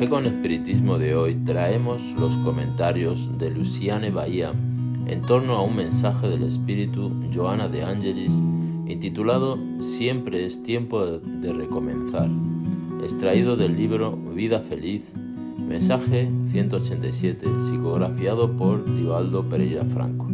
Espiritismo 0.00 0.96
de 0.96 1.16
hoy 1.16 1.34
traemos 1.34 2.14
los 2.20 2.36
comentarios 2.38 3.36
de 3.36 3.50
Luciane 3.50 4.10
Bahía 4.10 4.52
en 5.06 5.22
torno 5.22 5.56
a 5.56 5.62
un 5.62 5.74
mensaje 5.74 6.28
del 6.28 6.44
Espíritu 6.44 7.12
Joana 7.34 7.68
de 7.68 7.82
Angelis 7.82 8.34
intitulado 8.86 9.58
Siempre 9.80 10.46
es 10.46 10.62
tiempo 10.62 11.04
de 11.04 11.52
recomenzar, 11.52 12.30
extraído 13.02 13.56
del 13.56 13.76
libro 13.76 14.16
Vida 14.16 14.60
Feliz, 14.60 15.12
mensaje 15.58 16.30
187, 16.52 17.44
psicografiado 17.68 18.56
por 18.56 18.88
Rivaldo 18.88 19.48
Pereira 19.48 19.84
Franco. 19.84 20.28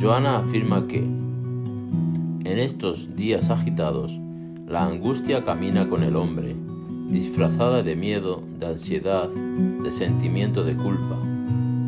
Joana 0.00 0.38
afirma 0.38 0.88
que 0.88 0.98
en 0.98 2.58
estos 2.58 3.14
días 3.14 3.50
agitados, 3.50 4.18
la 4.66 4.84
angustia 4.84 5.44
camina 5.44 5.88
con 5.88 6.02
el 6.02 6.16
hombre, 6.16 6.65
disfrazada 7.08 7.82
de 7.82 7.96
miedo, 7.96 8.42
de 8.58 8.66
ansiedad, 8.66 9.28
de 9.28 9.90
sentimiento 9.90 10.64
de 10.64 10.74
culpa. 10.74 11.16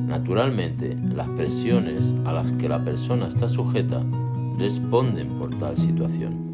Naturalmente, 0.06 0.96
las 1.14 1.28
presiones 1.30 2.14
a 2.24 2.32
las 2.32 2.52
que 2.52 2.68
la 2.68 2.84
persona 2.84 3.28
está 3.28 3.48
sujeta 3.48 4.04
responden 4.58 5.28
por 5.38 5.54
tal 5.58 5.76
situación. 5.76 6.48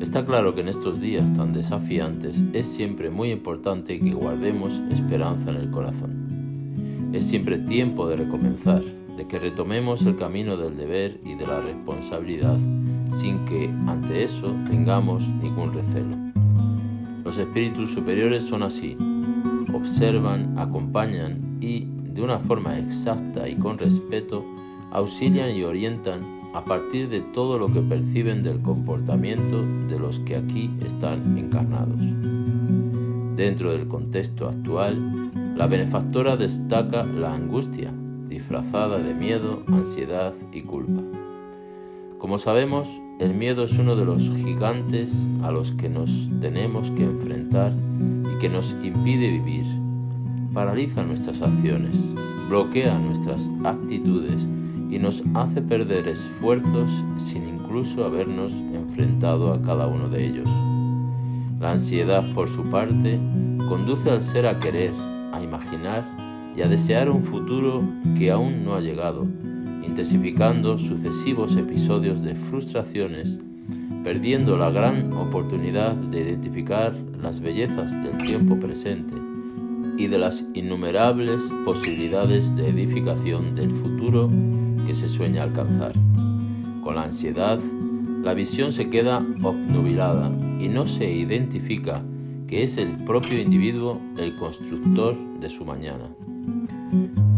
Está 0.00 0.24
claro 0.24 0.54
que 0.54 0.60
en 0.60 0.68
estos 0.68 1.00
días 1.00 1.32
tan 1.32 1.52
desafiantes 1.52 2.42
es 2.52 2.66
siempre 2.66 3.10
muy 3.10 3.30
importante 3.30 3.98
que 3.98 4.12
guardemos 4.12 4.80
esperanza 4.90 5.50
en 5.50 5.56
el 5.56 5.70
corazón. 5.70 7.10
Es 7.12 7.24
siempre 7.26 7.58
tiempo 7.58 8.08
de 8.08 8.16
recomenzar, 8.16 8.82
de 9.16 9.26
que 9.26 9.38
retomemos 9.38 10.04
el 10.06 10.16
camino 10.16 10.56
del 10.56 10.76
deber 10.76 11.18
y 11.24 11.34
de 11.34 11.46
la 11.46 11.60
responsabilidad 11.60 12.58
sin 13.18 13.44
que 13.44 13.70
ante 13.86 14.24
eso 14.24 14.54
tengamos 14.68 15.28
ningún 15.28 15.72
recelo. 15.72 16.43
Los 17.24 17.38
espíritus 17.38 17.90
superiores 17.90 18.44
son 18.44 18.62
así, 18.62 18.96
observan, 19.72 20.58
acompañan 20.58 21.58
y, 21.60 21.86
de 22.12 22.22
una 22.22 22.38
forma 22.38 22.78
exacta 22.78 23.48
y 23.48 23.56
con 23.56 23.78
respeto, 23.78 24.44
auxilian 24.92 25.50
y 25.50 25.64
orientan 25.64 26.34
a 26.54 26.64
partir 26.64 27.08
de 27.08 27.20
todo 27.20 27.58
lo 27.58 27.72
que 27.72 27.80
perciben 27.80 28.42
del 28.42 28.60
comportamiento 28.60 29.64
de 29.88 29.98
los 29.98 30.20
que 30.20 30.36
aquí 30.36 30.70
están 30.84 31.36
encarnados. 31.36 31.98
Dentro 33.36 33.72
del 33.72 33.88
contexto 33.88 34.48
actual, 34.48 35.12
la 35.56 35.66
benefactora 35.66 36.36
destaca 36.36 37.02
la 37.02 37.34
angustia, 37.34 37.92
disfrazada 38.28 38.98
de 38.98 39.14
miedo, 39.14 39.64
ansiedad 39.66 40.34
y 40.52 40.62
culpa. 40.62 41.02
Como 42.24 42.38
sabemos, 42.38 43.02
el 43.18 43.34
miedo 43.34 43.64
es 43.64 43.78
uno 43.78 43.96
de 43.96 44.06
los 44.06 44.30
gigantes 44.30 45.28
a 45.42 45.50
los 45.50 45.72
que 45.72 45.90
nos 45.90 46.30
tenemos 46.40 46.90
que 46.92 47.04
enfrentar 47.04 47.74
y 48.32 48.38
que 48.38 48.48
nos 48.48 48.74
impide 48.82 49.28
vivir. 49.28 49.66
Paraliza 50.54 51.02
nuestras 51.02 51.42
acciones, 51.42 52.14
bloquea 52.48 52.98
nuestras 52.98 53.50
actitudes 53.62 54.48
y 54.90 54.98
nos 54.98 55.22
hace 55.34 55.60
perder 55.60 56.08
esfuerzos 56.08 56.90
sin 57.18 57.46
incluso 57.46 58.06
habernos 58.06 58.54
enfrentado 58.72 59.52
a 59.52 59.60
cada 59.60 59.86
uno 59.86 60.08
de 60.08 60.24
ellos. 60.24 60.48
La 61.60 61.72
ansiedad, 61.72 62.24
por 62.32 62.48
su 62.48 62.62
parte, 62.70 63.20
conduce 63.68 64.10
al 64.10 64.22
ser 64.22 64.46
a 64.46 64.58
querer, 64.60 64.94
a 65.30 65.42
imaginar 65.42 66.02
y 66.56 66.62
a 66.62 66.68
desear 66.68 67.10
un 67.10 67.22
futuro 67.22 67.84
que 68.16 68.30
aún 68.30 68.64
no 68.64 68.76
ha 68.76 68.80
llegado, 68.80 69.26
intensificando 69.94 70.76
sucesivos 70.76 71.56
episodios 71.56 72.20
de 72.20 72.34
frustraciones, 72.34 73.38
perdiendo 74.02 74.58
la 74.58 74.68
gran 74.68 75.12
oportunidad 75.12 75.92
de 75.94 76.22
identificar 76.22 76.92
las 77.22 77.38
bellezas 77.38 77.92
del 78.02 78.18
tiempo 78.18 78.58
presente 78.58 79.14
y 79.96 80.08
de 80.08 80.18
las 80.18 80.46
innumerables 80.52 81.40
posibilidades 81.64 82.56
de 82.56 82.70
edificación 82.70 83.54
del 83.54 83.70
futuro 83.70 84.28
que 84.84 84.96
se 84.96 85.08
sueña 85.08 85.44
alcanzar. 85.44 85.92
Con 86.82 86.96
la 86.96 87.04
ansiedad, 87.04 87.60
la 88.24 88.34
visión 88.34 88.72
se 88.72 88.90
queda 88.90 89.18
obnubilada 89.44 90.32
y 90.58 90.66
no 90.70 90.88
se 90.88 91.08
identifica 91.08 92.02
que 92.48 92.64
es 92.64 92.78
el 92.78 92.96
propio 93.06 93.40
individuo 93.40 94.00
el 94.18 94.34
constructor 94.34 95.16
de 95.38 95.48
su 95.48 95.64
mañana. 95.64 96.10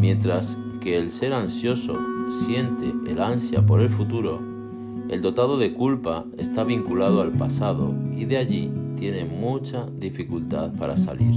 Mientras 0.00 0.56
que 0.80 0.96
el 0.96 1.10
ser 1.10 1.34
ansioso 1.34 2.16
siente 2.31 2.92
el 3.10 3.20
ansia 3.20 3.64
por 3.64 3.81
el 3.81 3.88
futuro, 3.88 4.41
el 5.09 5.22
dotado 5.22 5.56
de 5.56 5.72
culpa 5.72 6.25
está 6.37 6.64
vinculado 6.64 7.22
al 7.22 7.31
pasado 7.31 7.94
y 8.16 8.25
de 8.25 8.38
allí 8.38 8.72
tiene 8.97 9.25
mucha 9.25 9.87
dificultad 9.98 10.72
para 10.72 10.97
salir. 10.97 11.32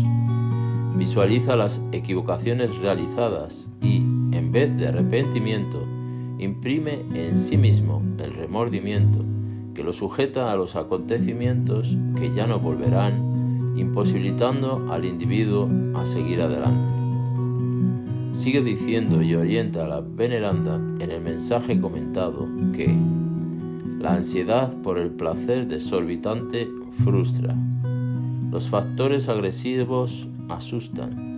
Visualiza 0.95 1.55
las 1.55 1.79
equivocaciones 1.91 2.75
realizadas 2.79 3.69
y, 3.79 3.97
en 3.97 4.51
vez 4.51 4.75
de 4.75 4.87
arrepentimiento, 4.87 5.85
imprime 6.39 7.05
en 7.13 7.37
sí 7.37 7.57
mismo 7.57 8.01
el 8.17 8.33
remordimiento 8.33 9.23
que 9.75 9.83
lo 9.83 9.93
sujeta 9.93 10.51
a 10.51 10.55
los 10.55 10.75
acontecimientos 10.75 11.95
que 12.19 12.33
ya 12.33 12.47
no 12.47 12.59
volverán, 12.59 13.75
imposibilitando 13.77 14.91
al 14.91 15.05
individuo 15.05 15.69
a 15.93 16.07
seguir 16.07 16.41
adelante. 16.41 16.88
Sigue 18.33 18.61
diciendo 18.61 19.21
y 19.21 19.35
orienta 19.35 19.85
a 19.85 19.87
la 19.87 20.01
veneranda 20.01 20.75
en 20.99 21.11
el 21.11 21.21
mensaje 21.21 21.79
comentado 21.79 22.47
que 22.73 22.95
la 23.99 24.13
ansiedad 24.13 24.73
por 24.81 24.97
el 24.97 25.09
placer 25.11 25.67
desorbitante 25.67 26.69
frustra, 27.03 27.55
los 28.51 28.69
factores 28.69 29.29
agresivos 29.29 30.27
asustan 30.47 31.37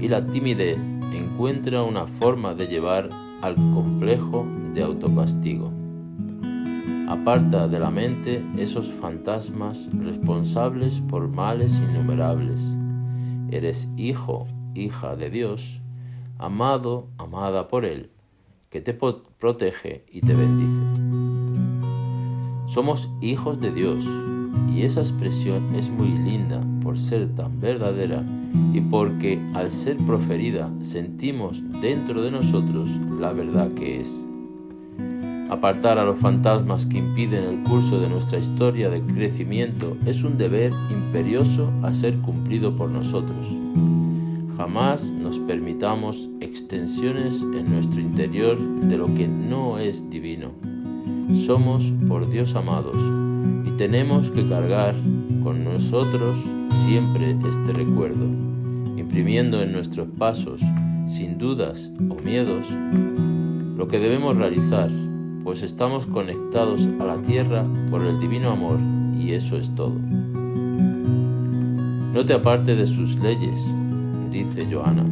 y 0.00 0.08
la 0.08 0.26
timidez 0.26 0.78
encuentra 1.12 1.82
una 1.82 2.06
forma 2.06 2.54
de 2.54 2.66
llevar 2.66 3.10
al 3.42 3.54
complejo 3.54 4.46
de 4.74 4.82
autocastigo. 4.82 5.72
Aparta 7.08 7.68
de 7.68 7.80
la 7.80 7.90
mente 7.90 8.42
esos 8.56 8.90
fantasmas 8.90 9.88
responsables 9.92 11.00
por 11.00 11.28
males 11.28 11.78
innumerables. 11.78 12.62
Eres 13.50 13.90
hijo, 13.96 14.46
hija 14.74 15.16
de 15.16 15.30
Dios, 15.30 15.80
amado, 16.38 17.08
amada 17.18 17.68
por 17.68 17.84
Él, 17.84 18.10
que 18.70 18.80
te 18.80 18.94
protege 18.94 20.04
y 20.10 20.20
te 20.20 20.34
bendice. 20.34 20.80
Somos 22.66 23.10
hijos 23.20 23.60
de 23.60 23.72
Dios 23.72 24.04
y 24.72 24.82
esa 24.82 25.00
expresión 25.00 25.74
es 25.74 25.90
muy 25.90 26.10
linda 26.10 26.60
por 26.82 26.98
ser 26.98 27.34
tan 27.34 27.60
verdadera 27.60 28.22
y 28.72 28.80
porque 28.80 29.40
al 29.54 29.70
ser 29.70 29.96
proferida 29.98 30.70
sentimos 30.80 31.62
dentro 31.80 32.22
de 32.22 32.30
nosotros 32.30 32.90
la 33.18 33.32
verdad 33.32 33.72
que 33.72 34.00
es. 34.00 34.24
Apartar 35.50 35.98
a 35.98 36.04
los 36.04 36.18
fantasmas 36.18 36.84
que 36.84 36.98
impiden 36.98 37.44
el 37.44 37.62
curso 37.62 37.98
de 37.98 38.10
nuestra 38.10 38.38
historia 38.38 38.90
de 38.90 39.00
crecimiento 39.00 39.96
es 40.04 40.22
un 40.22 40.36
deber 40.36 40.72
imperioso 40.90 41.72
a 41.82 41.94
ser 41.94 42.18
cumplido 42.18 42.76
por 42.76 42.90
nosotros. 42.90 43.48
Jamás 44.58 45.12
nos 45.12 45.38
permitamos 45.38 46.28
extensiones 46.40 47.42
en 47.42 47.72
nuestro 47.72 48.00
interior 48.00 48.58
de 48.58 48.98
lo 48.98 49.06
que 49.14 49.28
no 49.28 49.78
es 49.78 50.10
divino. 50.10 50.50
Somos 51.46 51.92
por 52.08 52.28
Dios 52.28 52.56
amados 52.56 52.96
y 53.64 53.70
tenemos 53.78 54.32
que 54.32 54.48
cargar 54.48 54.96
con 55.44 55.62
nosotros 55.62 56.40
siempre 56.84 57.30
este 57.30 57.72
recuerdo, 57.72 58.24
imprimiendo 58.96 59.62
en 59.62 59.70
nuestros 59.70 60.08
pasos, 60.18 60.60
sin 61.06 61.38
dudas 61.38 61.92
o 62.10 62.16
miedos, 62.16 62.66
lo 63.76 63.86
que 63.86 64.00
debemos 64.00 64.36
realizar, 64.36 64.90
pues 65.44 65.62
estamos 65.62 66.04
conectados 66.06 66.88
a 66.98 67.04
la 67.04 67.18
tierra 67.18 67.64
por 67.92 68.04
el 68.04 68.18
divino 68.18 68.50
amor 68.50 68.80
y 69.16 69.34
eso 69.34 69.56
es 69.56 69.72
todo. 69.76 69.94
No 72.12 72.26
te 72.26 72.32
aparte 72.32 72.74
de 72.74 72.88
sus 72.88 73.14
leyes, 73.20 73.60
dice 74.30 74.66
Joana, 74.70 75.04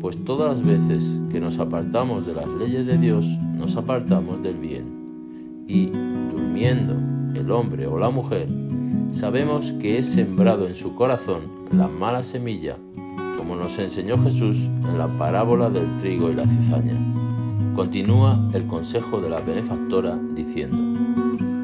pues 0.00 0.24
todas 0.24 0.50
las 0.50 0.66
veces 0.66 1.20
que 1.30 1.40
nos 1.40 1.58
apartamos 1.58 2.26
de 2.26 2.34
las 2.34 2.48
leyes 2.48 2.86
de 2.86 2.98
Dios, 2.98 3.26
nos 3.56 3.76
apartamos 3.76 4.42
del 4.42 4.56
bien. 4.56 5.64
Y, 5.66 5.86
durmiendo, 6.30 6.94
el 7.34 7.50
hombre 7.50 7.86
o 7.86 7.98
la 7.98 8.10
mujer 8.10 8.48
sabemos 9.10 9.72
que 9.72 9.98
es 9.98 10.06
sembrado 10.06 10.66
en 10.66 10.74
su 10.74 10.94
corazón 10.94 11.42
la 11.72 11.88
mala 11.88 12.22
semilla, 12.22 12.76
como 13.36 13.56
nos 13.56 13.78
enseñó 13.78 14.18
Jesús 14.18 14.68
en 14.88 14.98
la 14.98 15.08
parábola 15.18 15.70
del 15.70 15.96
trigo 15.98 16.30
y 16.30 16.34
la 16.34 16.46
cizaña. 16.46 16.96
Continúa 17.74 18.48
el 18.54 18.66
consejo 18.66 19.20
de 19.20 19.30
la 19.30 19.40
benefactora 19.40 20.18
diciendo, 20.34 20.76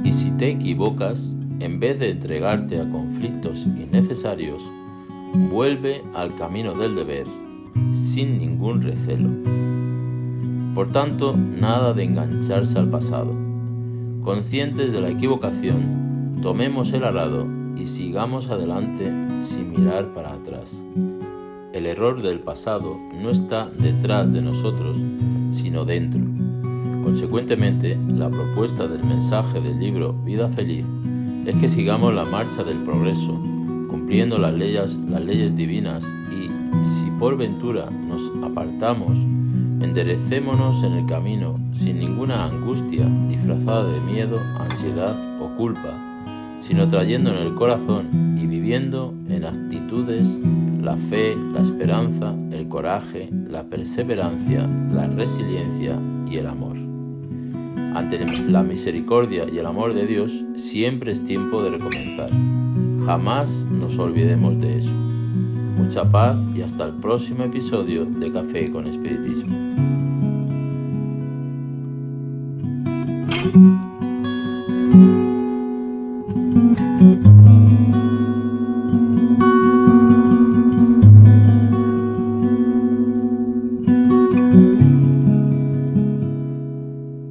y 0.05 0.13
si 0.13 0.31
te 0.33 0.51
equivocas, 0.51 1.35
en 1.61 1.81
vez 1.81 1.99
de 1.99 2.11
entregarte 2.11 2.81
a 2.81 2.89
conflictos 2.89 3.67
innecesarios, 3.67 4.63
vuelve 5.35 6.03
al 6.15 6.35
camino 6.35 6.75
del 6.75 6.95
deber 6.95 7.27
sin 7.93 8.39
ningún 8.39 8.83
recelo. 8.83 9.31
Por 10.75 10.89
tanto, 10.91 11.37
nada 11.37 11.93
de 11.93 12.05
engancharse 12.05 12.79
al 12.79 12.89
pasado. 12.89 13.33
Conscientes 14.23 14.93
de 14.93 15.01
la 15.01 15.11
equivocación, 15.11 16.39
tomemos 16.43 16.93
el 16.93 17.05
arado 17.05 17.47
y 17.77 17.87
sigamos 17.87 18.49
adelante 18.49 19.13
sin 19.43 19.73
mirar 19.73 20.15
para 20.15 20.33
atrás. 20.33 20.83
El 21.73 21.87
error 21.87 22.23
del 22.23 22.41
pasado 22.41 22.97
no 23.21 23.31
está 23.31 23.69
detrás 23.69 24.33
de 24.33 24.41
nosotros, 24.41 24.97
sino 25.51 25.85
dentro. 25.85 26.21
Consecuentemente, 27.03 27.99
la 28.09 28.31
propuesta 28.31 28.87
del 28.87 29.05
mensaje 29.05 29.61
del 29.61 29.79
libro 29.79 30.13
Vida 30.25 30.49
Feliz 30.49 30.87
es 31.45 31.57
que 31.57 31.69
sigamos 31.69 32.15
la 32.15 32.25
marcha 32.25 32.65
del 32.65 32.79
progreso, 32.79 33.39
cumpliendo 33.95 34.39
las 34.39 34.53
leyes, 34.53 35.57
divinas 35.57 36.05
y, 36.33 36.51
si 36.85 37.11
por 37.17 37.37
ventura 37.37 37.89
nos 38.09 38.29
apartamos, 38.43 39.17
enderecémonos 39.17 40.83
en 40.83 40.95
el 40.95 41.07
camino 41.07 41.61
sin 41.73 42.01
ninguna 42.01 42.45
angustia 42.45 43.07
disfrazada 43.29 43.89
de 43.89 44.01
miedo, 44.01 44.41
ansiedad 44.59 45.15
o 45.41 45.47
culpa, 45.57 45.95
sino 46.59 46.89
trayendo 46.89 47.31
en 47.31 47.47
el 47.47 47.55
corazón 47.55 48.09
y 48.37 48.49
viviendo 48.49 49.15
en 49.29 49.45
actitudes 49.45 50.41
la 50.83 50.97
fe, 50.97 51.37
la 51.53 51.61
esperanza, 51.61 52.35
el 52.51 52.67
coraje, 52.67 53.31
la 53.49 53.63
perseverancia, 53.63 54.69
la 54.93 55.07
resiliencia 55.07 56.01
y 56.29 56.39
el 56.39 56.49
amor. 56.49 56.77
Ante 57.95 58.19
la 58.49 58.65
misericordia 58.65 59.47
y 59.49 59.59
el 59.59 59.67
amor 59.67 59.95
de 59.95 60.05
Dios 60.05 60.45
siempre 60.57 61.13
es 61.13 61.25
tiempo 61.25 61.63
de 61.63 61.71
recomenzar. 61.71 62.31
Jamás 63.05 63.69
nos 63.71 63.99
olvidemos 63.99 64.59
de 64.61 64.79
eso. 64.79 64.93
Mucha 65.77 66.11
paz 66.11 66.41
y 66.55 66.63
hasta 66.63 66.85
el 66.87 66.93
próximo 66.95 67.45
episodio 67.45 68.07
de 68.07 68.33
Café 68.33 68.71
con 68.71 68.87
Espiritismo. 68.87 69.74